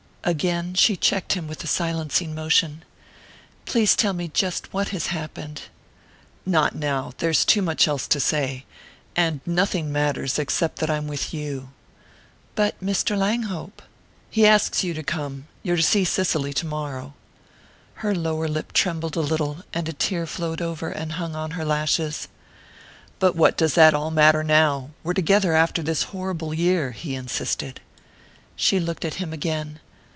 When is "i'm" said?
10.91-11.07